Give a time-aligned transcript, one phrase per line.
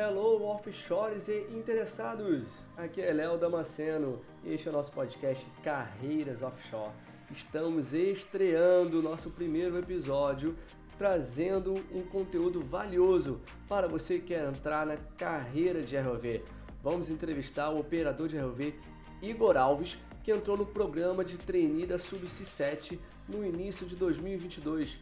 [0.00, 2.60] Hello, offshores e interessados!
[2.76, 6.92] Aqui é Léo Damasceno e este é o nosso podcast Carreiras Offshore.
[7.32, 10.56] Estamos estreando o nosso primeiro episódio,
[10.96, 16.44] trazendo um conteúdo valioso para você que quer entrar na carreira de ROV.
[16.80, 18.72] Vamos entrevistar o operador de ROV
[19.20, 24.96] Igor Alves, que entrou no programa de trainee da Subsea 7 no início de 2022.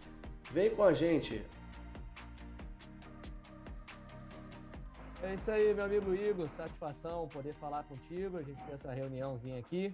[0.50, 1.44] Vem com a gente!
[5.26, 6.48] É isso aí, meu amigo Igor.
[6.50, 8.36] Satisfação poder falar contigo.
[8.36, 9.92] A gente fez essa reuniãozinha aqui.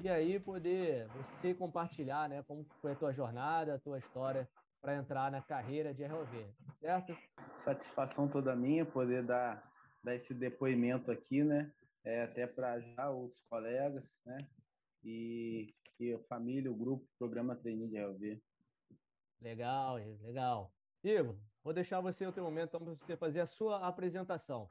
[0.00, 4.48] E aí poder você compartilhar, né, como foi a tua jornada, a tua história
[4.82, 6.44] para entrar na carreira de ROV,
[6.80, 7.16] certo?
[7.62, 9.62] Satisfação toda minha poder dar,
[10.02, 11.72] dar esse depoimento aqui, né?
[12.04, 14.44] É, até para já outros colegas, né?
[15.04, 18.42] E, e a família, o grupo, o programa Treininho de ROV.
[19.40, 20.72] Legal, legal.
[21.04, 24.68] Igor, Vou deixar você outro momento então, para você fazer a sua apresentação.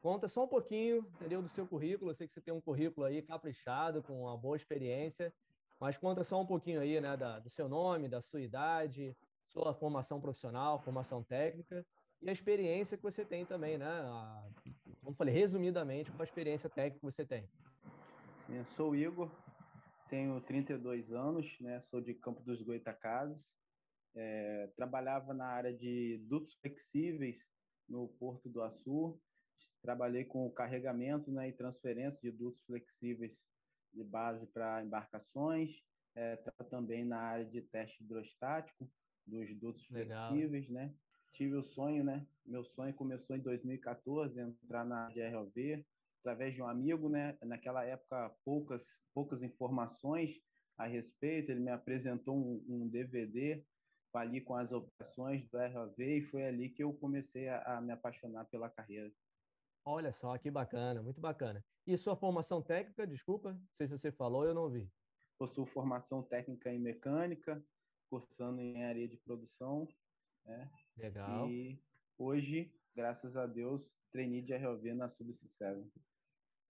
[0.00, 2.10] Conta só um pouquinho, entendeu, do seu currículo.
[2.10, 5.32] Eu sei que você tem um currículo aí caprichado, com uma boa experiência,
[5.78, 9.72] mas conta só um pouquinho aí, né, da, do seu nome, da sua idade, sua
[9.72, 11.86] formação profissional, formação técnica
[12.20, 13.86] e a experiência que você tem também, né?
[13.86, 14.44] A,
[15.04, 17.48] como falei, resumidamente, qual a experiência técnica que você tem?
[18.46, 19.30] Sim, eu sou o Igor,
[20.08, 21.80] tenho 32 anos, né?
[21.90, 23.48] Sou de Campo dos Goitacazes,
[24.14, 27.36] é, trabalhava na área de dutos flexíveis
[27.88, 29.18] no Porto do Açu.
[29.80, 33.32] Trabalhei com carregamento né, e transferência de dutos flexíveis
[33.92, 35.70] de base para embarcações.
[36.14, 36.36] É,
[36.68, 38.86] também na área de teste hidrostático
[39.26, 40.28] dos dutos Legal.
[40.28, 40.94] flexíveis, né?
[41.32, 42.26] Tive o sonho, né?
[42.44, 45.84] Meu sonho começou em 2014, entrar na área de ROV,
[46.20, 47.38] através de um amigo, né?
[47.42, 48.82] Naquela época, poucas,
[49.14, 50.38] poucas informações
[50.76, 51.50] a respeito.
[51.50, 53.64] Ele me apresentou um, um DVD
[54.20, 57.92] ali com as operações do ROV e foi ali que eu comecei a, a, me
[57.92, 59.10] apaixonar pela carreira.
[59.84, 61.64] Olha só, que bacana, muito bacana.
[61.86, 64.88] E sua formação técnica, desculpa, não sei se você falou, eu não vi.
[65.38, 67.62] Possuo formação técnica em mecânica,
[68.08, 69.88] cursando em engenharia de produção.
[70.44, 70.70] Né?
[70.96, 71.48] Legal.
[71.48, 71.82] E
[72.16, 75.82] hoje, graças a Deus, treinei de ROV na Subsea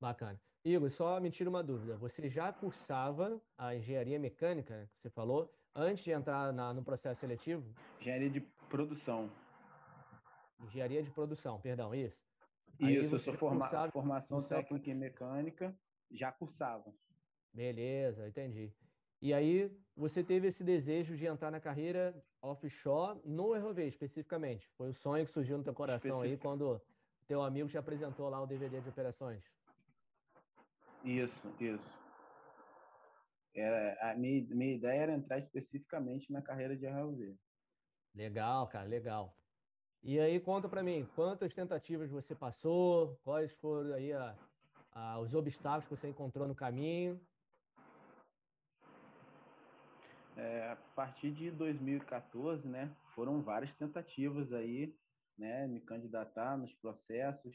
[0.00, 0.40] Bacana.
[0.64, 1.96] Igor, só me tira uma dúvida.
[1.96, 7.20] Você já cursava a engenharia mecânica, que você falou, antes de entrar na, no processo
[7.20, 7.64] seletivo?
[8.00, 9.30] Engenharia de produção.
[10.60, 12.16] Engenharia de produção, perdão, isso.
[12.78, 15.74] Isso, eu sou forma, formação técnica e mecânica,
[16.10, 16.92] já cursava.
[17.52, 18.72] Beleza, entendi.
[19.20, 24.68] E aí você teve esse desejo de entrar na carreira offshore no ROV especificamente.
[24.76, 26.80] Foi o sonho que surgiu no teu coração aí quando
[27.28, 29.42] teu amigo te apresentou lá o DVD de operações.
[31.04, 32.01] Isso, isso.
[33.54, 37.36] Era, a minha, minha ideia era entrar especificamente na carreira de RLV.
[38.14, 39.36] Legal, cara, legal.
[40.02, 44.36] E aí, conta para mim, quantas tentativas você passou, quais foram aí a,
[44.92, 47.20] a, os obstáculos que você encontrou no caminho?
[50.36, 54.96] É, a partir de 2014, né, foram várias tentativas aí,
[55.38, 57.54] né, me candidatar nos processos.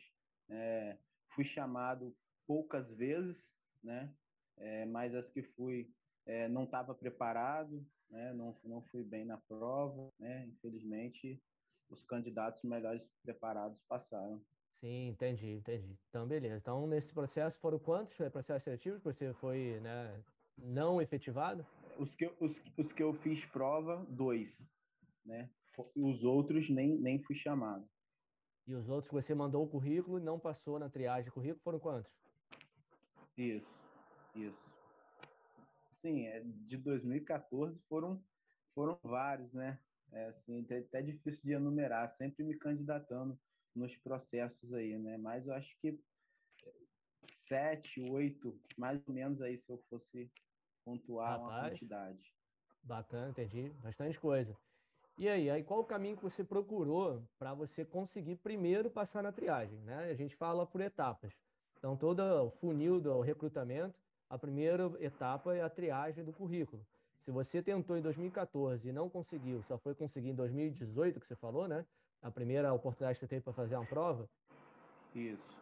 [0.50, 0.96] É,
[1.30, 2.16] fui chamado
[2.46, 3.36] poucas vezes,
[3.84, 4.10] né,
[4.58, 5.90] é, mas as que fui
[6.26, 11.42] é, não estava preparado, né, não, não fui bem na prova, né, infelizmente
[11.90, 14.42] os candidatos melhores preparados passaram.
[14.80, 15.98] Sim, entendi, entendi.
[16.10, 16.58] Então, beleza.
[16.58, 20.24] Então, nesse processo foram quantos processos seletivos que você foi né,
[20.58, 21.66] não efetivado?
[21.98, 24.62] Os que, os, os que eu fiz prova, dois.
[25.26, 25.50] Né?
[25.96, 27.88] Os outros nem, nem fui chamado.
[28.68, 31.62] E os outros que você mandou o currículo e não passou na triagem de currículo
[31.64, 32.12] foram quantos?
[33.38, 33.77] Isso.
[34.38, 34.72] Isso.
[36.02, 38.24] Sim, é, de 2014 foram,
[38.76, 39.80] foram vários, né?
[40.12, 43.38] É, assim, até difícil de enumerar, sempre me candidatando
[43.76, 45.18] nos processos aí, né?
[45.18, 46.00] Mas eu acho que
[47.48, 50.32] sete, oito, mais ou menos aí, se eu fosse
[50.86, 52.34] pontuar Rapaz, uma quantidade.
[52.84, 53.70] Bacana, entendi.
[53.82, 54.56] Bastante coisa.
[55.18, 59.32] E aí, aí qual o caminho que você procurou para você conseguir primeiro passar na
[59.32, 59.80] triagem?
[59.80, 60.10] Né?
[60.12, 61.34] A gente fala por etapas.
[61.78, 66.86] Então, todo o funil do recrutamento a primeira etapa é a triagem do currículo.
[67.24, 71.36] Se você tentou em 2014 e não conseguiu, só foi conseguir em 2018, que você
[71.36, 71.86] falou, né?
[72.22, 74.30] A primeira oportunidade que você teve para fazer uma prova.
[75.14, 75.58] Isso.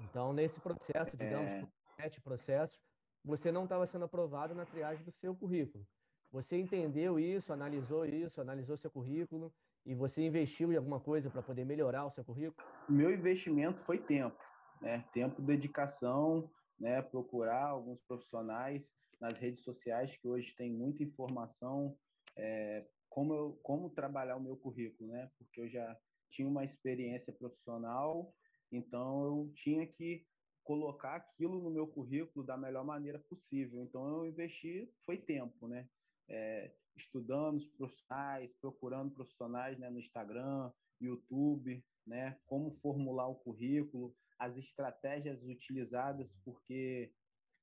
[0.00, 1.66] Então, nesse processo, digamos, é...
[1.96, 2.78] sete processos,
[3.24, 5.84] você não estava sendo aprovado na triagem do seu currículo.
[6.32, 9.52] Você entendeu isso, analisou isso, analisou seu currículo
[9.84, 12.66] e você investiu em alguma coisa para poder melhorar o seu currículo?
[12.88, 14.36] Meu investimento foi tempo,
[14.80, 15.04] né?
[15.12, 18.82] Tempo, dedicação, né, procurar alguns profissionais
[19.20, 21.96] nas redes sociais que hoje tem muita informação
[22.36, 25.30] é, como eu, como trabalhar o meu currículo, né?
[25.38, 25.98] Porque eu já
[26.30, 28.34] tinha uma experiência profissional,
[28.70, 30.26] então eu tinha que
[30.62, 33.82] colocar aquilo no meu currículo da melhor maneira possível.
[33.82, 35.88] Então eu investi foi tempo, né?
[36.28, 40.70] É, estudando os profissionais, procurando profissionais né, no Instagram,
[41.00, 42.38] YouTube, né?
[42.46, 47.12] Como formular o currículo, as estratégias utilizadas, porque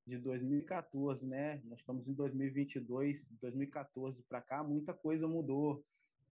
[0.06, 1.60] de 2014, né?
[1.64, 5.84] Nós estamos em 2022, 2014 para cá, muita coisa mudou.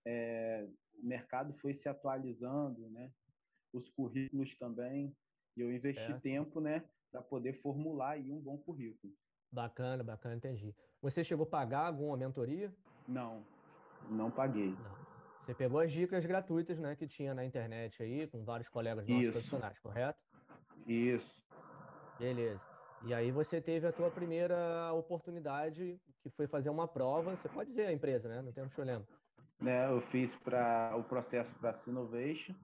[0.05, 0.67] É,
[1.01, 3.11] o mercado foi se atualizando, né?
[3.73, 5.15] Os currículos também.
[5.55, 9.13] E eu investi tempo, né, para poder formular aí um bom currículo.
[9.51, 10.73] Bacana, bacana, entendi.
[10.99, 12.73] Você chegou a pagar alguma mentoria?
[13.07, 13.43] Não,
[14.09, 14.69] não paguei.
[14.69, 15.03] Não.
[15.45, 19.23] Você pegou as dicas gratuitas, né, que tinha na internet aí, com vários colegas nossos
[19.23, 19.33] Isso.
[19.33, 20.19] profissionais, correto?
[20.87, 21.43] Isso.
[22.17, 22.61] Beleza.
[23.05, 27.35] E aí você teve a tua primeira oportunidade, que foi fazer uma prova.
[27.35, 28.41] Você pode dizer a empresa, né?
[28.41, 29.05] Não tem problema.
[29.59, 32.55] Né, eu fiz para o processo para a Sinovation,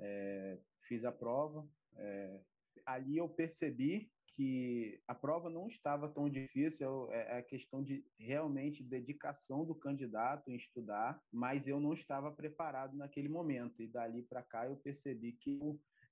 [0.00, 0.58] é,
[0.88, 1.64] fiz a prova,
[1.96, 2.40] é,
[2.86, 8.04] ali eu percebi que a prova não estava tão difícil, é, é a questão de
[8.18, 13.82] realmente dedicação do candidato em estudar, mas eu não estava preparado naquele momento.
[13.82, 15.60] E dali para cá eu percebi que,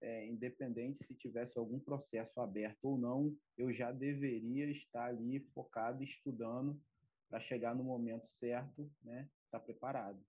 [0.01, 6.03] é, independente se tivesse algum processo aberto ou não, eu já deveria estar ali focado,
[6.03, 6.81] estudando,
[7.29, 9.29] para chegar no momento certo, né?
[9.45, 10.21] Estar tá preparado.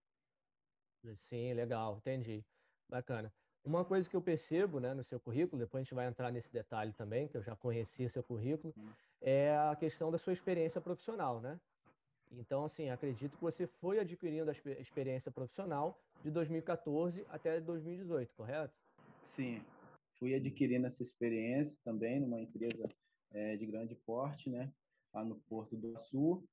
[1.16, 2.46] Sim, legal, entendi.
[2.88, 3.34] Bacana.
[3.64, 6.52] Uma coisa que eu percebo né, no seu currículo, depois a gente vai entrar nesse
[6.52, 8.90] detalhe também, que eu já conheci seu currículo, uhum.
[9.22, 11.60] é a questão da sua experiência profissional, né?
[12.32, 18.74] Então, assim, acredito que você foi adquirindo a experiência profissional de 2014 até 2018, correto?
[19.28, 19.62] Sim,
[20.18, 22.90] fui adquirindo essa experiência também numa empresa
[23.32, 24.72] é, de grande porte, né?
[25.14, 26.44] Lá no Porto do Açu,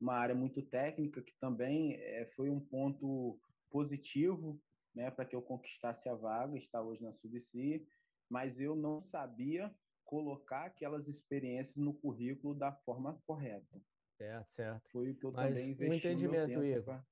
[0.00, 3.38] uma área muito técnica que também é, foi um ponto
[3.70, 4.60] positivo
[4.94, 7.86] né, para que eu conquistasse a vaga, está hoje na Subsi,
[8.30, 9.72] mas eu não sabia
[10.04, 13.80] colocar aquelas experiências no currículo da forma correta.
[14.16, 14.88] Certo, certo.
[14.90, 17.04] Foi o que eu mas também investi o entendimento, Igor, pra...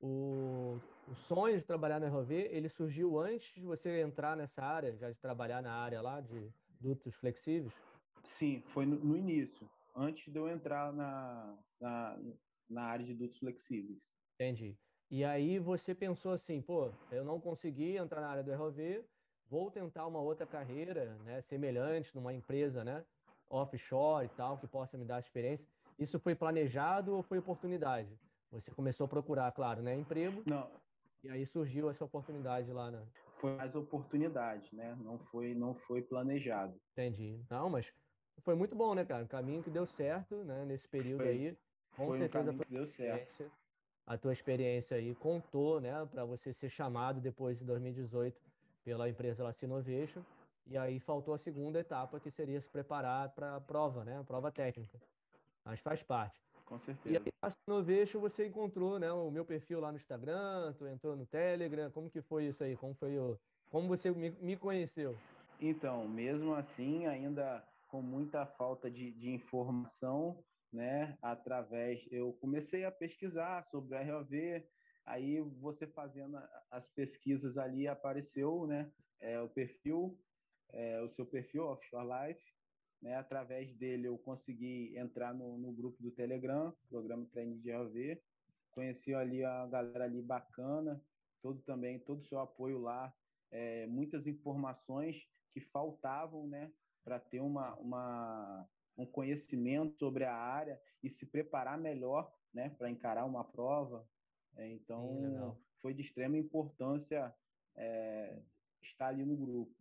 [0.00, 0.78] o,
[1.08, 5.10] o sonho de trabalhar na ROV, ele surgiu antes de você entrar nessa área, já
[5.10, 7.74] de trabalhar na área lá de dutos flexíveis?
[8.38, 12.18] Sim, foi no, no início, antes de eu entrar na, na,
[12.70, 14.00] na área de dutos flexíveis.
[14.34, 14.78] Entendi.
[15.10, 19.04] E aí você pensou assim, pô, eu não consegui entrar na área do ROV,
[19.50, 23.04] vou tentar uma outra carreira, né, semelhante numa empresa, né,
[23.48, 25.66] offshore e tal, que possa me dar experiência.
[25.98, 28.08] Isso foi planejado ou foi oportunidade?
[28.52, 30.44] Você começou a procurar, claro, né, emprego.
[30.46, 30.70] Não.
[31.24, 33.02] E aí surgiu essa oportunidade lá na.
[33.40, 34.96] Foi mais oportunidade, né?
[35.00, 36.74] Não foi, não foi planejado.
[36.92, 37.44] Entendi.
[37.50, 37.92] Não, mas
[38.42, 39.26] foi muito bom, né, cara?
[39.26, 41.58] Caminho que deu certo, né, nesse período foi, aí.
[41.96, 43.50] Com foi certeza um foi deu certo
[44.06, 48.36] a tua experiência aí contou, né, para você ser chamado depois de 2018
[48.84, 50.22] pela empresa La Sinovation,
[50.66, 54.24] e aí faltou a segunda etapa, que seria se preparar para a prova, né, a
[54.24, 55.00] prova técnica.
[55.64, 56.40] Mas faz parte.
[56.64, 57.14] Com certeza.
[57.14, 61.16] E aí, a Sinovation, você encontrou, né, o meu perfil lá no Instagram, tu entrou
[61.16, 62.76] no Telegram, como que foi isso aí?
[62.76, 63.38] Como foi o...
[63.70, 65.16] Como você me, me conheceu?
[65.60, 70.38] Então, mesmo assim, ainda com muita falta de, de informação,
[70.72, 71.16] né?
[71.20, 74.64] Através, eu comecei a pesquisar sobre a ROV,
[75.04, 76.38] aí você fazendo
[76.70, 78.90] as pesquisas ali apareceu, né?
[79.20, 80.18] É, o perfil,
[80.72, 82.44] é, o seu perfil Offshore Life,
[83.02, 83.16] né?
[83.16, 88.20] Através dele eu consegui entrar no, no grupo do Telegram, programa Treino de ROV,
[88.70, 91.02] conheci ali a galera ali bacana,
[91.42, 93.12] todo também todo o seu apoio lá,
[93.50, 95.16] é, muitas informações
[95.52, 96.72] que faltavam, né?
[97.02, 102.90] Para ter uma, uma um conhecimento sobre a área e se preparar melhor né, para
[102.90, 104.06] encarar uma prova.
[104.56, 107.34] É, então, foi de extrema importância
[107.76, 108.42] é,
[108.82, 109.74] estar ali no grupo.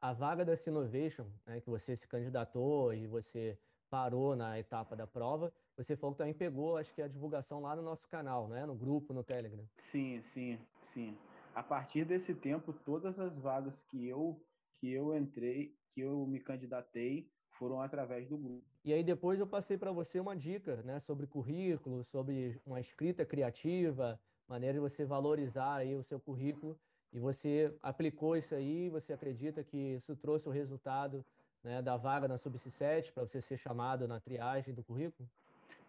[0.00, 3.58] A vaga da Sinovation, né, que você se candidatou e você
[3.90, 7.76] parou na etapa da prova, você falou que também pegou, acho que a divulgação lá
[7.76, 9.64] no nosso canal, né, no grupo, no Telegram.
[9.76, 10.58] Sim, sim,
[10.94, 11.18] sim.
[11.54, 14.40] A partir desse tempo, todas as vagas que eu
[14.80, 18.64] que eu entrei, que eu me candidatei, foram através do grupo.
[18.82, 23.22] E aí depois eu passei para você uma dica, né, sobre currículo, sobre uma escrita
[23.26, 26.74] criativa, maneira de você valorizar aí o seu currículo.
[27.12, 31.22] E você aplicou isso aí, você acredita que isso trouxe o resultado
[31.62, 35.28] né, da vaga na Subc7 para você ser chamado na triagem do currículo?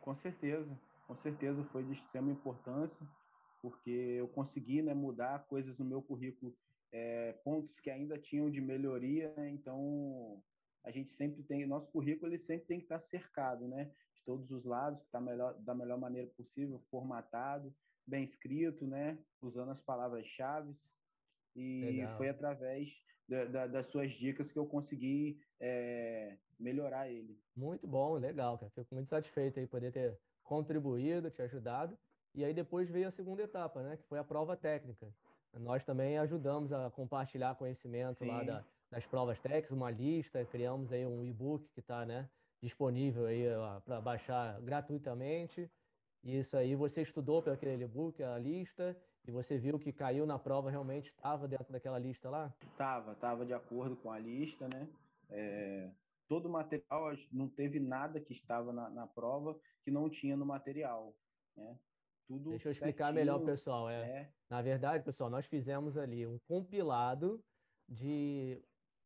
[0.01, 0.67] Com certeza,
[1.07, 3.07] com certeza foi de extrema importância,
[3.61, 6.53] porque eu consegui né, mudar coisas no meu currículo,
[6.91, 10.41] é, pontos que ainda tinham de melhoria, né, então
[10.83, 13.85] a gente sempre tem, nosso currículo ele sempre tem que estar cercado, né?
[14.15, 17.73] De todos os lados, que está melhor, da melhor maneira possível, formatado,
[18.05, 19.17] bem escrito, né?
[19.41, 20.75] Usando as palavras-chave.
[21.55, 22.17] e Legal.
[22.17, 22.89] foi através
[23.27, 27.39] da, da, das suas dicas que eu consegui é, melhorar ele.
[27.55, 28.71] Muito bom, legal, cara.
[28.71, 31.97] Fico muito satisfeito aí poder ter contribuído, te ajudado.
[32.33, 33.97] E aí depois veio a segunda etapa, né?
[33.97, 35.07] Que foi a prova técnica.
[35.53, 38.27] Nós também ajudamos a compartilhar conhecimento Sim.
[38.27, 42.29] lá da, das provas técnicas, uma lista, criamos aí um e-book que está né,
[42.62, 43.45] disponível aí
[43.86, 45.71] para baixar gratuitamente.
[46.24, 48.95] E isso aí você estudou pelo aquele e-book, a lista,
[49.25, 52.53] e você viu que caiu na prova realmente estava dentro daquela lista lá?
[52.62, 54.88] Estava, estava de acordo com a lista, né?
[55.29, 55.89] É,
[56.27, 60.45] todo o material, não teve nada que estava na, na prova que não tinha no
[60.45, 61.15] material,
[61.55, 61.79] né?
[62.27, 63.89] Tudo Deixa eu explicar certinho, melhor, pessoal.
[63.89, 67.43] É, é, Na verdade, pessoal, nós fizemos ali um compilado
[67.89, 68.63] de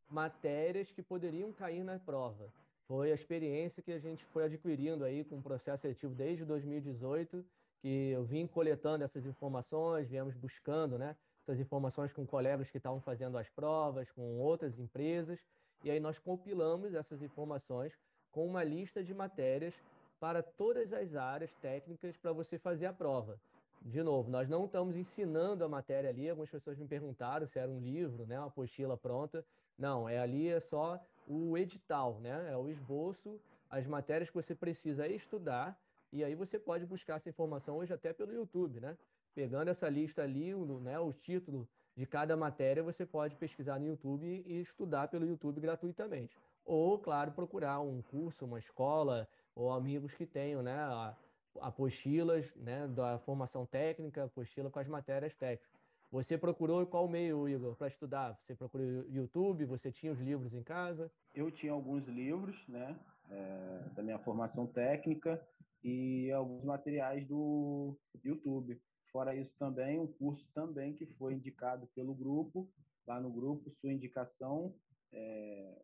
[0.10, 2.50] matérias que poderiam cair na prova.
[2.88, 7.44] Foi a experiência que a gente foi adquirindo aí com o processo seletivo desde 2018
[7.86, 13.00] que eu vim coletando essas informações, viemos buscando né, essas informações com colegas que estavam
[13.00, 15.40] fazendo as provas, com outras empresas,
[15.84, 17.94] e aí nós compilamos essas informações
[18.32, 19.72] com uma lista de matérias
[20.20, 23.40] para todas as áreas técnicas para você fazer a prova.
[23.84, 26.28] De novo, nós não estamos ensinando a matéria ali.
[26.28, 29.46] Algumas pessoas me perguntaram se era um livro, né, uma apostila pronta.
[29.78, 32.52] Não, é ali é só o edital, né?
[32.52, 33.40] É o esboço,
[33.70, 35.78] as matérias que você precisa estudar
[36.12, 38.98] e aí você pode buscar essa informação hoje até pelo YouTube, né?
[39.34, 43.88] Pegando essa lista ali, o, né, o título de cada matéria, você pode pesquisar no
[43.88, 46.38] YouTube e estudar pelo YouTube gratuitamente.
[46.66, 50.78] Ou, claro, procurar um curso, uma escola, ou amigos que tenham né,
[51.60, 55.75] apostilas né, da formação técnica, apostila com as matérias técnicas.
[56.16, 58.40] Você procurou qual meio, Igor, para estudar?
[58.40, 59.66] Você procurou YouTube?
[59.66, 61.12] Você tinha os livros em casa?
[61.34, 62.98] Eu tinha alguns livros, né,
[63.30, 65.46] é, da minha formação técnica
[65.84, 68.82] e alguns materiais do YouTube.
[69.12, 72.72] Fora isso também, um curso também que foi indicado pelo grupo,
[73.06, 74.74] lá no grupo, sua indicação,
[75.12, 75.82] é,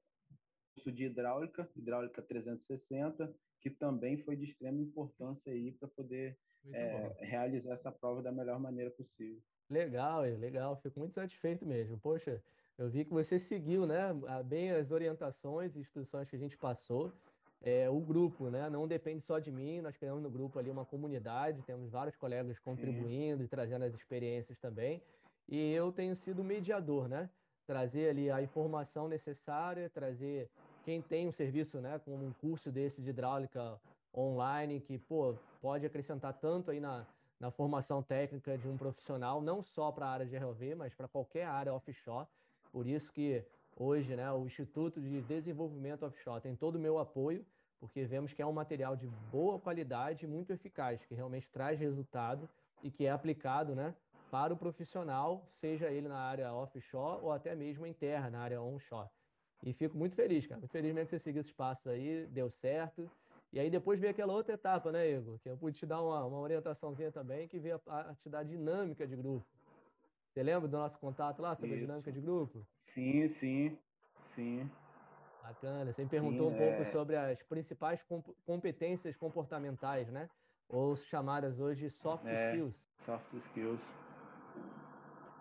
[0.76, 6.40] curso de hidráulica, hidráulica 360, que também foi de extrema importância aí para poder
[6.72, 9.42] é, realizar essa prova da melhor maneira possível.
[9.70, 11.98] Legal, legal, fico muito satisfeito mesmo.
[11.98, 12.42] Poxa,
[12.78, 14.10] eu vi que você seguiu, né,
[14.46, 17.14] bem as orientações e instruções que a gente passou
[17.62, 18.70] é, o grupo, né?
[18.70, 22.58] Não depende só de mim, nós criamos no grupo ali uma comunidade, temos vários colegas
[22.60, 23.44] contribuindo Sim.
[23.44, 25.02] e trazendo as experiências também.
[25.48, 27.30] E eu tenho sido mediador, né?
[27.68, 30.50] Trazer ali a informação necessária, trazer
[30.84, 33.80] quem tem um serviço, né, como um curso desse de hidráulica
[34.16, 37.06] online, que, pô, pode acrescentar tanto aí na,
[37.40, 41.08] na formação técnica de um profissional, não só para a área de ROV, mas para
[41.08, 42.28] qualquer área offshore.
[42.72, 43.46] Por isso que
[43.78, 47.46] Hoje, né, o Instituto de Desenvolvimento Offshore tem todo o meu apoio,
[47.80, 52.48] porque vemos que é um material de boa qualidade, muito eficaz, que realmente traz resultado
[52.84, 53.96] e que é aplicado né,
[54.30, 58.62] para o profissional, seja ele na área offshore ou até mesmo em terra, na área
[58.62, 59.10] onshore.
[59.64, 60.60] E fico muito feliz, cara.
[60.60, 63.10] Muito feliz mesmo que você seguiu esses passos aí, deu certo.
[63.54, 65.38] E aí depois veio aquela outra etapa, né, Igor?
[65.40, 68.44] Que eu pude te dar uma, uma orientaçãozinha também, que veio a, a te dar
[68.44, 69.46] dinâmica de grupo.
[70.30, 71.78] Você lembra do nosso contato lá sobre Isso.
[71.78, 72.66] a dinâmica de grupo?
[72.74, 73.78] Sim, sim,
[74.28, 74.70] sim.
[75.44, 75.92] Bacana.
[75.92, 76.86] Você me perguntou sim, um pouco é...
[76.86, 80.30] sobre as principais comp competências comportamentais, né?
[80.70, 82.76] Ou chamadas hoje soft é, skills.
[83.06, 83.82] Soft skills.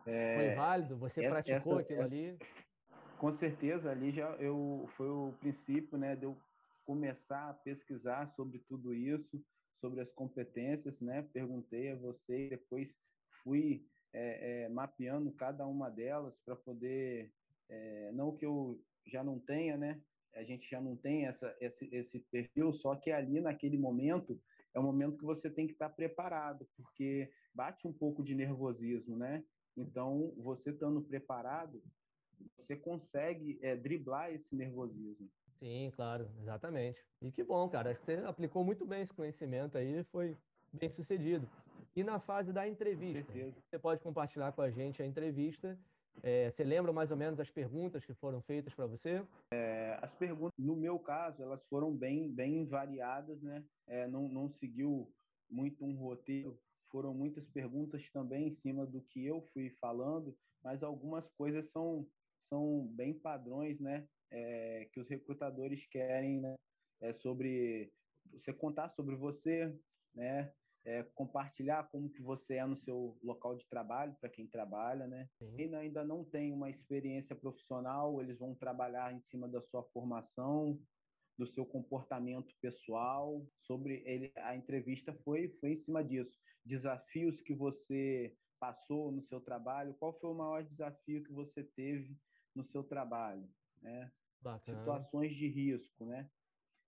[0.05, 0.97] É, foi válido?
[0.97, 2.39] Você essa, praticou essa, aquilo é ali?
[3.19, 6.37] Com certeza, ali já eu foi o princípio, né, de eu
[6.91, 9.41] começar a pesquisar sobre tudo isso,
[9.81, 11.23] sobre as competências, né?
[11.33, 12.89] Perguntei a você, depois
[13.45, 17.33] fui é, é, mapeando cada uma delas para poder,
[17.69, 20.03] é, não que eu já não tenha, né?
[20.35, 24.37] A gente já não tem essa, esse, esse perfil, só que ali naquele momento
[24.75, 29.17] é um momento que você tem que estar preparado, porque bate um pouco de nervosismo,
[29.17, 29.45] né?
[29.77, 31.81] Então, você estando preparado,
[32.57, 35.29] você consegue é, driblar esse nervosismo.
[35.59, 37.05] Sim, claro, exatamente.
[37.21, 37.91] E que bom, cara.
[37.91, 40.37] Acho que você aplicou muito bem esse conhecimento aí, foi
[40.73, 41.49] bem sucedido.
[41.95, 43.33] E na fase da entrevista,
[43.69, 45.79] você pode compartilhar com a gente a entrevista.
[46.23, 49.25] É, você lembra mais ou menos as perguntas que foram feitas para você?
[49.53, 53.65] É, as perguntas, no meu caso, elas foram bem, bem variadas, né?
[53.87, 55.13] É, não, não seguiu
[55.49, 56.59] muito um roteiro.
[56.91, 62.07] Foram muitas perguntas também em cima do que eu fui falando, mas algumas coisas são,
[62.51, 64.07] são bem padrões, né?
[64.31, 66.55] É, que os recrutadores querem, né?
[67.01, 67.91] É sobre
[68.33, 69.75] você contar sobre você,
[70.15, 70.53] né?
[70.85, 75.29] é, compartilhar como que você é no seu local de trabalho, para quem trabalha, né?
[75.57, 80.81] Quem ainda não tem uma experiência profissional, eles vão trabalhar em cima da sua formação,
[81.39, 86.37] do seu comportamento pessoal, sobre ele, a entrevista foi, foi em cima disso.
[86.65, 89.95] Desafios que você passou no seu trabalho?
[89.95, 92.15] Qual foi o maior desafio que você teve
[92.61, 93.49] no seu trabalho?
[93.83, 94.11] Né?
[94.65, 96.29] Situações de risco, né?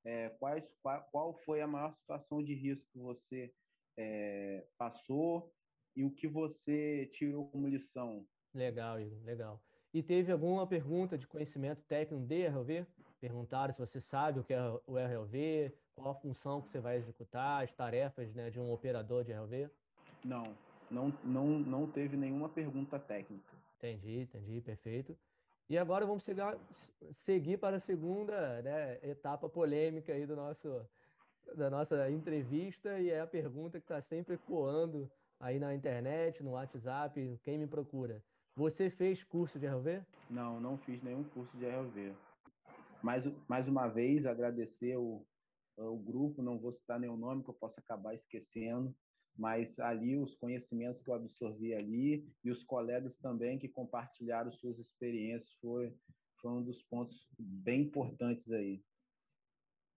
[0.05, 3.55] É, quais, qual, qual, foi a maior situação de risco que você
[3.97, 5.53] é, passou
[5.95, 8.27] e o que você tirou como lição?
[8.55, 9.63] Legal, Igor, legal.
[9.95, 12.87] E teve alguma pergunta de conhecimento técnico de RLV?
[13.21, 16.97] Perguntaram se você sabe o que é o RLV, qual a função que você vai
[16.97, 19.71] executar, as tarefas né, de um operador de RLV?
[20.25, 20.57] Não,
[20.91, 23.57] não, não, não teve nenhuma pergunta técnica.
[23.79, 25.17] Entendi, entendi, perfeito.
[25.69, 26.59] E agora vamos chegar,
[27.25, 30.87] seguir para a segunda né, etapa polêmica aí do nosso,
[31.55, 36.53] da nossa entrevista, e é a pergunta que está sempre ecoando aí na internet, no
[36.53, 38.23] WhatsApp, quem me procura.
[38.55, 40.03] Você fez curso de RLV?
[40.31, 42.15] Não, não fiz nenhum curso de RLV.
[43.03, 45.27] Mais, mais uma vez, agradecer o,
[45.77, 48.95] o grupo, não vou citar nenhum nome que eu possa acabar esquecendo,
[49.37, 54.79] mas ali os conhecimentos que eu absorvi ali e os colegas também que compartilharam suas
[54.79, 55.95] experiências foi,
[56.41, 58.83] foi um dos pontos bem importantes aí.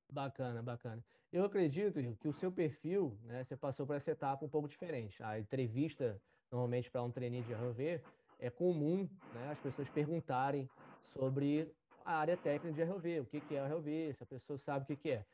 [0.09, 1.03] Bacana, bacana.
[1.31, 5.21] Eu acredito que o seu perfil, né, você passou por essa etapa um pouco diferente.
[5.21, 8.01] A entrevista, normalmente para um trainee de RV,
[8.39, 10.69] é comum né, as pessoas perguntarem
[11.13, 11.69] sobre
[12.05, 14.87] a área técnica de RV, o que, que é RV, se a pessoa sabe o
[14.87, 15.25] que, que é.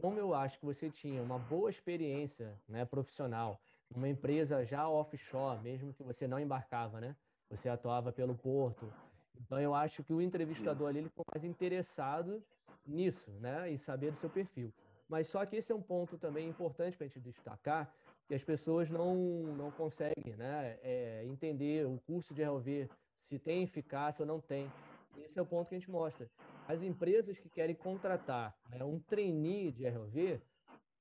[0.00, 3.60] Como eu acho que você tinha uma boa experiência né, profissional,
[3.94, 7.14] uma empresa já offshore, mesmo que você não embarcava, né?
[7.50, 8.90] Você atuava pelo porto.
[9.38, 12.42] Então eu acho que o entrevistador ali ele ficou mais interessado
[12.86, 13.70] nisso, né?
[13.70, 14.72] E saber do seu perfil.
[15.08, 17.92] Mas só que esse é um ponto também importante para a gente destacar,
[18.28, 19.14] que as pessoas não,
[19.56, 22.88] não conseguem né, é, entender o curso de RLV,
[23.28, 24.70] se tem eficácia ou não tem.
[25.18, 26.30] Esse é o ponto que a gente mostra.
[26.70, 30.40] As empresas que querem contratar né, um trainee de RLV,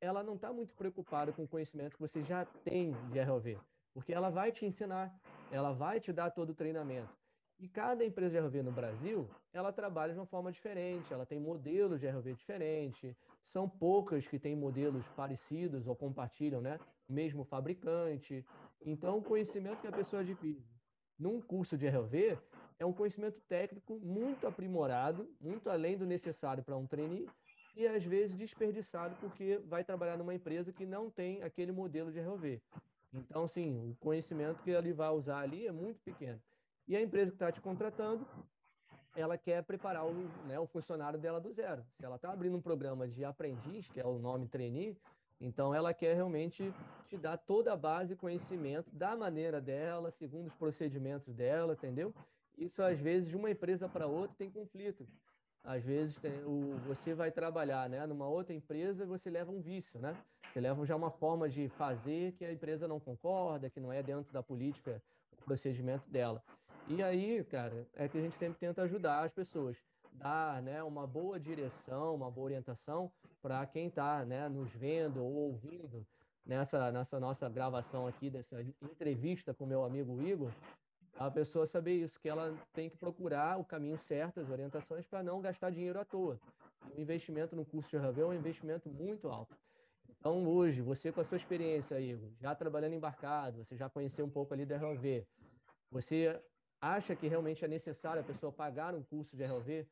[0.01, 3.55] ela não está muito preocupada com o conhecimento que você já tem de RLV,
[3.93, 5.15] porque ela vai te ensinar,
[5.51, 7.15] ela vai te dar todo o treinamento.
[7.59, 11.39] E cada empresa de RLV no Brasil, ela trabalha de uma forma diferente, ela tem
[11.39, 13.15] modelos de RLV diferentes,
[13.53, 16.79] são poucas que têm modelos parecidos ou compartilham, né?
[17.07, 18.43] Mesmo fabricante.
[18.81, 20.65] Então, o conhecimento que a pessoa adquire
[21.19, 22.39] num curso de RLV
[22.79, 27.29] é um conhecimento técnico muito aprimorado, muito além do necessário para um trainee,
[27.75, 32.19] e às vezes desperdiçado porque vai trabalhar numa empresa que não tem aquele modelo de
[32.19, 32.61] RLV.
[33.13, 36.41] Então, sim, o conhecimento que ele vai usar ali é muito pequeno.
[36.87, 38.25] E a empresa que está te contratando
[39.15, 40.13] ela quer preparar o,
[40.47, 41.83] né, o funcionário dela do zero.
[41.97, 44.95] Se ela está abrindo um programa de aprendiz, que é o nome trainee,
[45.41, 46.73] então ela quer realmente
[47.07, 52.13] te dar toda a base, conhecimento da maneira dela, segundo os procedimentos dela, entendeu?
[52.59, 55.07] Isso às vezes de uma empresa para outra tem conflito.
[55.63, 59.99] Às vezes tem, o, você vai trabalhar né, numa outra empresa, você leva um vício,
[59.99, 60.15] né?
[60.51, 64.03] Você leva já uma forma de fazer que a empresa não concorda, que não é
[64.03, 65.01] dentro da política,
[65.41, 66.43] o procedimento dela.
[66.87, 69.77] E aí, cara, é que a gente sempre tenta ajudar as pessoas,
[70.13, 75.31] dar né, uma boa direção, uma boa orientação para quem está né, nos vendo ou
[75.31, 76.05] ouvindo
[76.45, 80.51] nessa, nessa nossa gravação aqui, dessa entrevista com meu amigo Igor,
[81.17, 85.23] a pessoa saber isso, que ela tem que procurar o caminho certo, as orientações, para
[85.23, 86.39] não gastar dinheiro à toa.
[86.95, 89.55] O investimento no curso de RV é um investimento muito alto.
[90.19, 94.29] Então, hoje, você com a sua experiência, Igor, já trabalhando embarcado, você já conheceu um
[94.29, 95.25] pouco ali da RV,
[95.91, 96.39] você
[96.81, 99.87] acha que realmente é necessário a pessoa pagar um curso de RLV,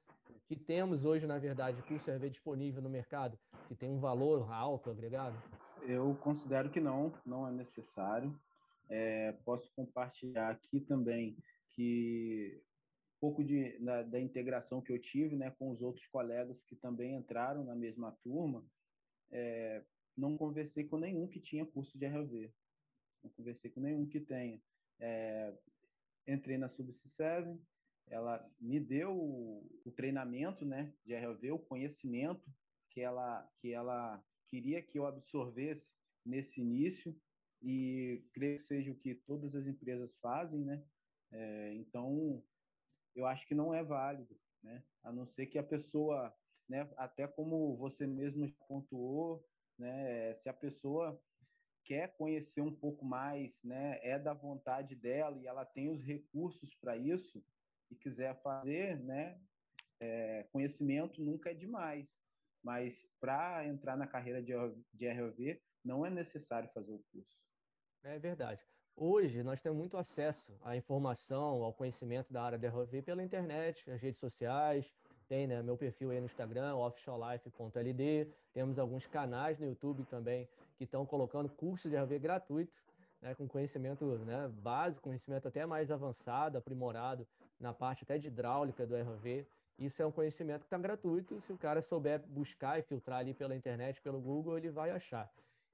[0.48, 4.52] que temos hoje, na verdade, curso de RLV disponível no mercado, que tem um valor
[4.52, 5.38] alto agregado?
[5.82, 8.34] Eu considero que não, não é necessário.
[8.90, 11.38] É, posso compartilhar aqui também
[11.72, 12.62] que
[13.18, 16.76] um pouco de, da, da, integração que eu tive né, com os outros colegas que
[16.76, 18.64] também entraram na mesma turma,
[19.32, 19.84] é,
[20.16, 22.52] não conversei com nenhum que tinha curso de RLV.
[23.24, 24.62] Não conversei com nenhum que tenha.
[25.00, 25.54] É,
[26.28, 27.60] entrei na Subc7,
[28.10, 32.50] ela me deu o, o, treinamento né, de RLV, o conhecimento
[32.90, 35.86] que ela, que ela queria que eu absorvesse
[36.26, 37.16] nesse início,
[37.62, 40.84] e creio que seja o que todas as empresas fazem, né?
[41.32, 42.44] É, então,
[43.16, 44.84] eu acho que não é válido, né?
[45.04, 46.34] A não ser que a pessoa,
[46.70, 49.46] né, até como você mesmo pontuou,
[49.78, 51.22] né, se a pessoa
[51.84, 56.76] quer conhecer um pouco mais, né, é da vontade dela e ela tem os recursos
[56.76, 57.44] para isso
[57.90, 59.40] e quiser fazer, né,
[60.00, 62.08] é, conhecimento nunca é demais.
[62.64, 64.54] Mas para entrar na carreira de,
[64.94, 67.47] de ROV, não é necessário fazer o curso.
[68.08, 68.62] É verdade.
[68.96, 73.84] Hoje nós temos muito acesso à informação, ao conhecimento da área de ROV pela internet,
[73.92, 74.86] as redes sociais,
[75.28, 80.86] tem né, meu perfil aí no Instagram, offshorelife.ld, temos alguns canais no YouTube também que
[80.86, 82.72] estão colocando curso de RV gratuito.
[83.22, 87.28] né, com conhecimento né, básico, conhecimento até mais avançado, aprimorado
[87.60, 89.46] na parte até de hidráulica do ROV.
[89.78, 91.42] Isso é um conhecimento que está gratuito.
[91.42, 95.30] Se o cara souber buscar e filtrar ali pela internet, pelo Google, ele vai achar.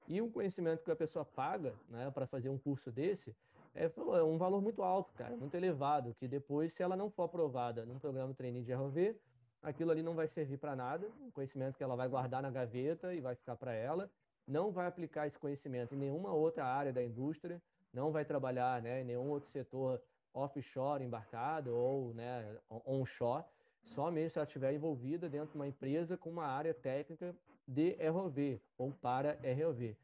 [0.06, 3.34] E um conhecimento que a pessoa paga né, para fazer um curso desse
[3.74, 7.24] é, é, um valor muito alto, cara, muito elevado, que depois, se ela não for
[7.24, 9.16] aprovada num programa de treininho de ROV,
[9.62, 13.14] aquilo ali não vai servir para nada, um conhecimento que ela vai guardar na gaveta
[13.14, 14.08] e vai ficar para ela,
[14.46, 17.60] não vai aplicar esse conhecimento em nenhuma outra área da indústria,
[17.92, 20.00] não vai trabalhar né, em nenhum outro setor
[20.32, 23.44] offshore embarcado ou né, onshore,
[23.82, 27.34] só mesmo se ela estiver envolvida dentro de uma empresa com uma área técnica
[27.66, 29.96] de ROV ou para ROV.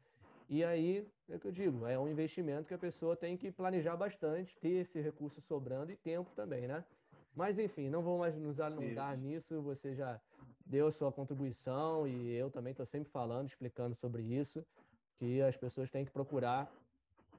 [0.49, 3.51] E aí, é o que eu digo, é um investimento que a pessoa tem que
[3.51, 6.83] planejar bastante, ter esse recurso sobrando e tempo também, né?
[7.35, 9.23] Mas enfim, não vou mais nos alongar Isso.
[9.23, 10.19] nisso, você já
[10.65, 14.65] deu sua contribuição e eu também estou sempre falando, explicando sobre isso,
[15.17, 16.69] que as pessoas têm que procurar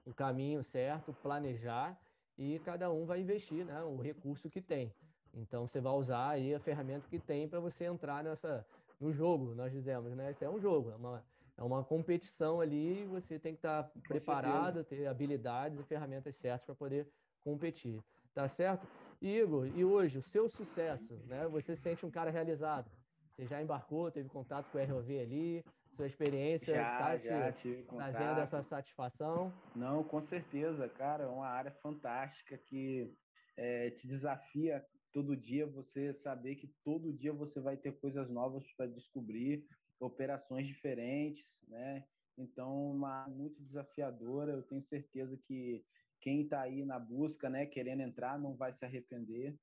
[0.06, 1.98] o caminho certo, planejar
[2.38, 4.92] e cada um vai investir né, o recurso que tem.
[5.34, 8.64] Então você vai usar aí a ferramenta que tem para você entrar nessa
[9.02, 10.30] no jogo, nós dizemos, né?
[10.30, 11.24] Isso é um jogo, é uma,
[11.58, 16.64] é uma competição ali, você tem que estar tá preparado, ter habilidades e ferramentas certas
[16.64, 17.08] para poder
[17.40, 18.00] competir.
[18.32, 18.86] Tá certo?
[19.20, 21.46] Igor, e hoje, o seu sucesso, né?
[21.48, 22.90] Você se sente um cara realizado?
[23.30, 25.64] Você já embarcou, teve contato com o ROV ali,
[25.96, 29.52] sua experiência está te trazendo essa satisfação?
[29.74, 33.12] Não, com certeza, cara, é uma área fantástica que
[33.56, 38.64] é, te desafia todo dia, você saber que todo dia você vai ter coisas novas
[38.76, 39.66] para descobrir,
[40.00, 42.04] operações diferentes, né?
[42.36, 44.52] Então, uma muito desafiadora.
[44.52, 45.84] Eu tenho certeza que
[46.20, 49.58] quem está aí na busca, né, querendo entrar, não vai se arrepender,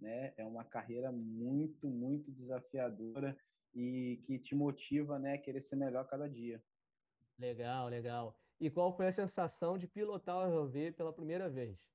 [0.00, 0.32] né?
[0.36, 3.36] É uma carreira muito, muito desafiadora
[3.74, 6.62] e que te motiva, né, a querer ser melhor cada dia.
[7.38, 8.38] Legal, legal.
[8.60, 11.93] E qual foi a sensação de pilotar o ROV pela primeira vez?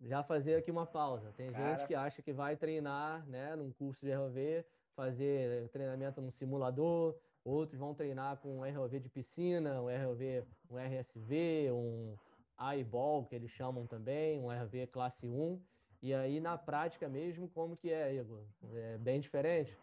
[0.00, 1.32] Já fazer aqui uma pausa.
[1.36, 1.76] Tem Cara...
[1.76, 7.16] gente que acha que vai treinar, né, num curso de ROV, fazer treinamento num simulador,
[7.44, 12.16] outros vão treinar com um ROV de piscina, um ROV, um RSV, um
[12.60, 15.62] eyeball, que eles chamam também, um RV classe 1.
[16.02, 18.44] E aí, na prática mesmo, como que é, Igor?
[18.74, 19.76] É bem diferente?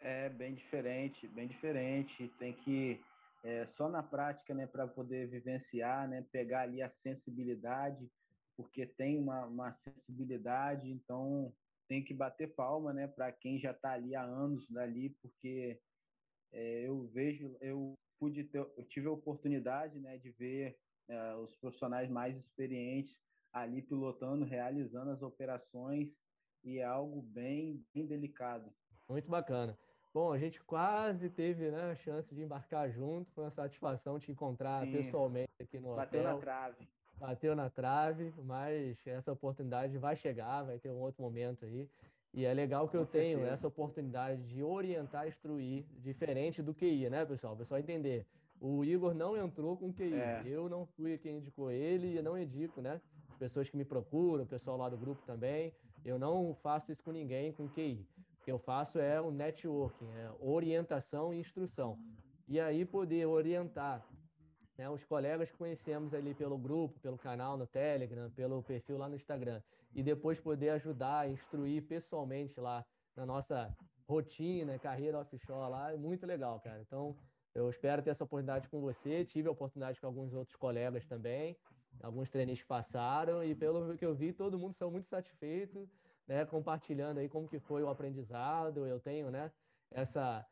[0.00, 2.28] É bem diferente, bem diferente.
[2.38, 3.00] Tem que,
[3.44, 8.10] é, só na prática, né, para poder vivenciar, né, pegar ali a sensibilidade,
[8.56, 11.52] porque tem uma, uma sensibilidade, então
[11.88, 15.80] tem que bater palma, né, para quem já está ali há anos dali, porque
[16.52, 21.54] é, eu vejo, eu pude ter, eu tive a oportunidade, né, de ver é, os
[21.56, 23.14] profissionais mais experientes
[23.52, 26.08] ali pilotando, realizando as operações
[26.64, 28.72] e é algo bem, bem delicado.
[29.08, 29.78] Muito bacana.
[30.14, 34.30] Bom, a gente quase teve né, a chance de embarcar junto, foi uma satisfação te
[34.30, 36.22] encontrar Sim, pessoalmente aqui no bateu hotel.
[36.22, 36.88] Bateu na trave.
[37.22, 41.88] Bateu na trave, mas essa oportunidade vai chegar, vai ter um outro momento aí.
[42.34, 43.38] E é legal que Com eu certeza.
[43.38, 47.52] tenho essa oportunidade de orientar, instruir, diferente do QI, né, pessoal?
[47.52, 48.26] O pessoal entender.
[48.60, 50.14] O Igor não entrou com QI.
[50.14, 50.42] É.
[50.44, 53.00] Eu não fui quem indicou ele e não indico, né?
[53.30, 55.72] As pessoas que me procuram, o pessoal lá do grupo também.
[56.04, 58.04] Eu não faço isso com ninguém com QI.
[58.40, 61.96] O que eu faço é o networking, é orientação e instrução.
[62.48, 64.04] E aí poder orientar
[64.82, 69.08] né, os colegas que conhecemos ali pelo grupo, pelo canal no Telegram, pelo perfil lá
[69.08, 69.62] no Instagram.
[69.94, 73.72] E depois poder ajudar, instruir pessoalmente lá na nossa
[74.08, 76.80] rotina, carreira offshore lá, é muito legal, cara.
[76.80, 77.16] Então,
[77.54, 79.24] eu espero ter essa oportunidade com você.
[79.24, 81.56] Tive a oportunidade com alguns outros colegas também,
[82.02, 85.88] alguns treinistas passaram e pelo que eu vi, todo mundo saiu muito satisfeito,
[86.26, 88.84] né, compartilhando aí como que foi o aprendizado.
[88.84, 89.52] Eu tenho, né,
[89.92, 90.44] essa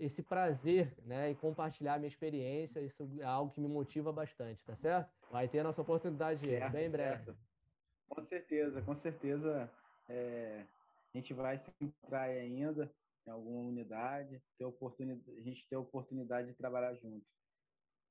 [0.00, 4.74] esse prazer, né, em compartilhar minha experiência, isso é algo que me motiva bastante, tá
[4.76, 5.10] certo?
[5.30, 7.34] Vai ter a nossa oportunidade certo, bem breve.
[8.08, 9.70] Com certeza, com certeza.
[10.08, 10.64] É,
[11.14, 12.90] a gente vai se encontrar ainda
[13.26, 17.24] em alguma unidade, ter oportunidade, a gente ter a oportunidade de trabalhar junto.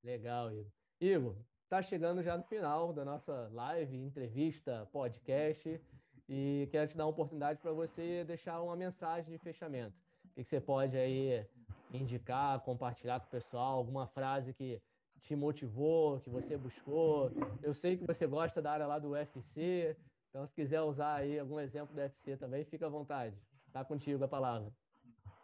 [0.04, 0.72] Legal, Igor.
[1.02, 1.36] Igor,
[1.68, 5.82] tá chegando já no final da nossa live, entrevista, podcast,
[6.30, 9.98] e quero te dar uma oportunidade para você deixar uma mensagem de fechamento.
[10.26, 11.46] O que, que você pode aí
[11.92, 14.82] indicar, compartilhar com o pessoal, alguma frase que
[15.22, 17.32] te motivou, que você buscou.
[17.62, 19.96] Eu sei que você gosta da área lá do UFC,
[20.30, 23.36] então se quiser usar aí algum exemplo do UFC também, fica à vontade.
[23.72, 24.72] Tá contigo a palavra.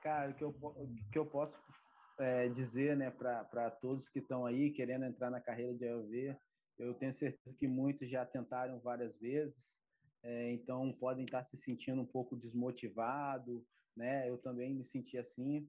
[0.02, 0.54] Cara, o que eu,
[1.12, 1.56] que eu posso
[2.20, 6.36] é, dizer né, para todos que estão aí querendo entrar na carreira de AOV,
[6.78, 9.56] eu tenho certeza que muitos já tentaram várias vezes,
[10.24, 14.30] é, então podem estar se sentindo um pouco desmotivado, né?
[14.30, 15.68] Eu também me senti assim.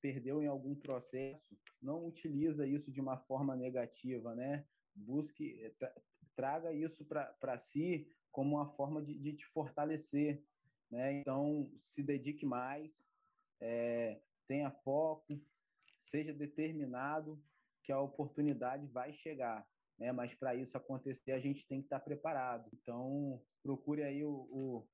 [0.00, 4.64] Perdeu em algum processo, não utiliza isso de uma forma negativa, né?
[4.98, 5.92] busque, eh, tra
[6.34, 10.40] traga isso para si como uma forma de, de te fortalecer,
[10.88, 11.14] né?
[11.14, 12.92] Então, se dedique mais,
[13.60, 15.40] é, tenha foco,
[16.08, 17.42] seja determinado,
[17.82, 19.66] que a oportunidade vai chegar,
[19.98, 20.12] né?
[20.12, 22.70] Mas para isso acontecer, a gente tem que estar tá preparado.
[22.72, 24.88] Então, procure aí o, o,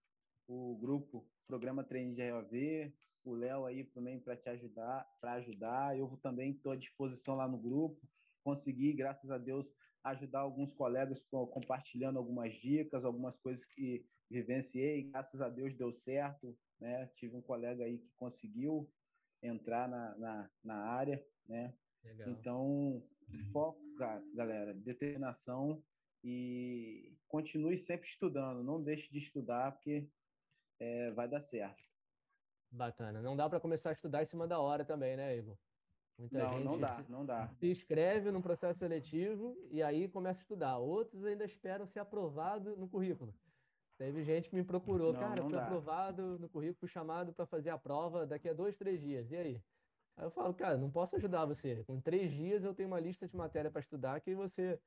[0.49, 2.91] o grupo Programa Treino de ROV,
[3.25, 5.99] o Léo aí também para te ajudar, para ajudar.
[5.99, 8.01] Eu também estou à disposição lá no grupo.
[8.43, 9.67] Consegui, graças a Deus,
[10.05, 15.05] ajudar alguns colegas compartilhando algumas dicas, algumas coisas que vivenciei.
[15.05, 17.07] Graças a Deus deu certo, né?
[17.17, 18.91] Tive um colega aí que conseguiu
[19.43, 21.75] entrar na, na, na área, né?
[22.05, 22.29] Legal.
[22.29, 23.03] Então,
[23.53, 23.81] foco,
[24.35, 25.83] galera, determinação
[26.23, 28.63] e continue sempre estudando.
[28.63, 30.09] Não deixe de estudar, porque
[30.79, 31.83] é, vai dar certo.
[32.75, 33.23] Bacana.
[33.23, 35.57] Não dá para começar a estudar em cima da hora também, né, Igor?
[36.19, 37.49] Muita não, gente não dá, se, não dá.
[37.59, 40.79] Se inscreve num processo seletivo e aí começa a estudar.
[40.79, 43.35] Outros ainda esperam ser aprovado no currículo.
[43.97, 45.65] Teve gente que me procurou, não, cara, não fui dá.
[45.65, 49.31] aprovado no currículo, chamado para fazer a prova daqui a dois, três dias.
[49.31, 49.63] E aí?
[50.17, 51.85] Aí eu falo, cara, não posso ajudar você.
[51.85, 54.81] Com três dias eu tenho uma lista de matéria para estudar que você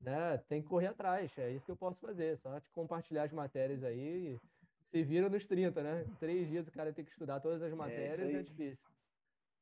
[0.00, 1.30] né, tem que correr atrás.
[1.38, 2.38] É isso que eu posso fazer.
[2.38, 4.40] Só te compartilhar as matérias aí e
[4.90, 6.04] se vira nos 30, né?
[6.18, 8.90] Três dias o cara tem que estudar todas as é, matérias, é, é difícil.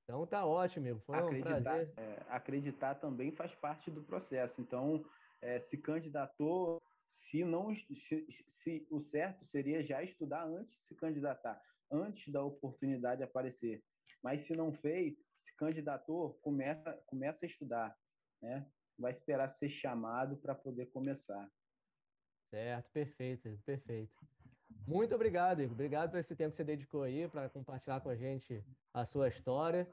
[0.05, 1.01] Então tá ótimo, amigo.
[1.01, 1.93] Foi acreditar, um prazer.
[1.99, 4.61] É, acreditar também faz parte do processo.
[4.61, 5.05] Então,
[5.43, 6.83] é, se candidatou,
[7.21, 8.27] se não se,
[8.63, 11.61] se, o certo seria já estudar antes de se candidatar,
[11.91, 13.85] antes da oportunidade aparecer.
[14.23, 15.15] Mas se não fez,
[15.45, 17.95] se candidatou, começa, começa a estudar,
[18.41, 18.67] né?
[18.99, 21.49] Vai esperar ser chamado para poder começar.
[22.51, 24.17] Certo, perfeito, perfeito.
[24.89, 25.75] Muito obrigado, Igor.
[25.75, 29.29] Obrigado por esse tempo que você dedicou aí para compartilhar com a gente a sua
[29.29, 29.87] história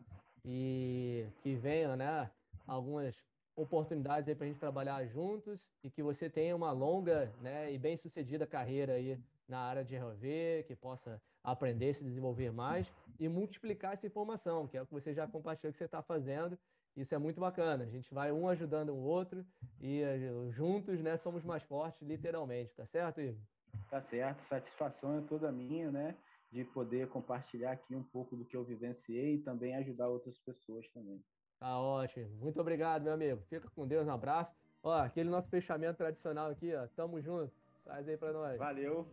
[0.46, 2.32] e que venham, né,
[2.66, 3.14] algumas
[3.58, 7.78] oportunidades aí para a gente trabalhar juntos e que você tenha uma longa, né, e
[7.78, 12.88] bem sucedida carreira aí na área de ROV, que possa aprender, se desenvolver mais
[13.20, 16.58] e multiplicar essa informação, que é o que você já compartilhou que você está fazendo.
[16.96, 17.84] Isso é muito bacana.
[17.84, 19.46] A gente vai um ajudando o outro
[19.82, 22.74] e eh, juntos, né, somos mais fortes, literalmente.
[22.74, 23.42] Tá certo, Igor?
[23.90, 26.16] Tá certo, satisfação é toda minha, né?
[26.52, 30.88] De poder compartilhar aqui um pouco do que eu vivenciei e também ajudar outras pessoas
[30.90, 31.22] também.
[31.60, 32.30] Tá ótimo.
[32.38, 33.42] Muito obrigado, meu amigo.
[33.50, 34.52] Fica com Deus, um abraço.
[34.84, 36.88] Ó, aquele nosso fechamento tradicional aqui, ó.
[36.96, 37.52] Tamo junto.
[37.84, 38.58] Traz aí pra nós.
[38.58, 39.08] Valeu.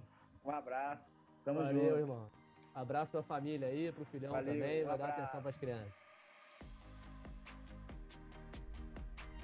[0.44, 1.04] Um abraço.
[1.44, 1.96] Tamo Valeu, junto.
[1.98, 2.30] irmão.
[2.74, 4.82] Abraço pra família aí, pro filhão Valeu, também.
[4.82, 5.16] Um Vai abraço.
[5.16, 5.92] dar atenção pras crianças.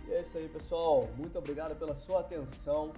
[0.06, 1.06] E é isso aí, pessoal.
[1.16, 2.92] Muito obrigado pela sua atenção.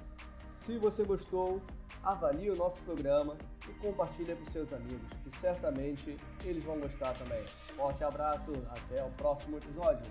[0.50, 1.60] Se você gostou,
[2.02, 3.36] avalie o nosso programa
[3.68, 7.42] e compartilhe com seus amigos, que certamente eles vão gostar também.
[7.76, 10.04] Forte abraço, até o próximo episódio.